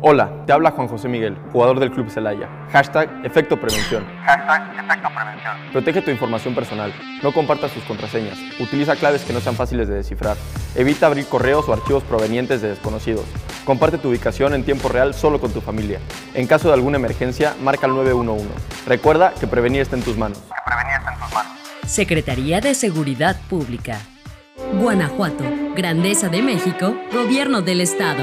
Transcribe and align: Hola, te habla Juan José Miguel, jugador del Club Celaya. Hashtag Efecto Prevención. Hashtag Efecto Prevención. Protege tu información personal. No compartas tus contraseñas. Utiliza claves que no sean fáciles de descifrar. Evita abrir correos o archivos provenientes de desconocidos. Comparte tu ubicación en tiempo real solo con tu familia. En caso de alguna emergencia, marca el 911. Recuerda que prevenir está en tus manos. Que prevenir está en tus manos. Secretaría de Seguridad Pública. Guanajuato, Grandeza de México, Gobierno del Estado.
Hola, 0.00 0.30
te 0.46 0.52
habla 0.52 0.70
Juan 0.70 0.86
José 0.86 1.08
Miguel, 1.08 1.36
jugador 1.50 1.80
del 1.80 1.90
Club 1.90 2.08
Celaya. 2.08 2.48
Hashtag 2.70 3.10
Efecto 3.24 3.56
Prevención. 3.60 4.06
Hashtag 4.24 4.72
Efecto 4.78 5.08
Prevención. 5.12 5.56
Protege 5.72 6.02
tu 6.02 6.12
información 6.12 6.54
personal. 6.54 6.94
No 7.20 7.32
compartas 7.32 7.72
tus 7.72 7.82
contraseñas. 7.82 8.38
Utiliza 8.60 8.94
claves 8.94 9.24
que 9.24 9.32
no 9.32 9.40
sean 9.40 9.56
fáciles 9.56 9.88
de 9.88 9.96
descifrar. 9.96 10.36
Evita 10.76 11.06
abrir 11.08 11.26
correos 11.26 11.68
o 11.68 11.72
archivos 11.72 12.04
provenientes 12.04 12.62
de 12.62 12.68
desconocidos. 12.68 13.24
Comparte 13.64 13.98
tu 13.98 14.10
ubicación 14.10 14.54
en 14.54 14.62
tiempo 14.62 14.88
real 14.88 15.14
solo 15.14 15.40
con 15.40 15.52
tu 15.52 15.60
familia. 15.60 15.98
En 16.32 16.46
caso 16.46 16.68
de 16.68 16.74
alguna 16.74 16.98
emergencia, 16.98 17.56
marca 17.60 17.88
el 17.88 17.94
911. 17.94 18.46
Recuerda 18.86 19.34
que 19.34 19.48
prevenir 19.48 19.80
está 19.80 19.96
en 19.96 20.02
tus 20.02 20.16
manos. 20.16 20.38
Que 20.38 20.62
prevenir 20.64 20.92
está 20.96 21.12
en 21.12 21.18
tus 21.18 21.34
manos. 21.34 21.52
Secretaría 21.86 22.60
de 22.60 22.74
Seguridad 22.76 23.34
Pública. 23.50 23.98
Guanajuato, 24.74 25.42
Grandeza 25.74 26.28
de 26.28 26.42
México, 26.42 26.94
Gobierno 27.12 27.62
del 27.62 27.80
Estado. 27.80 28.22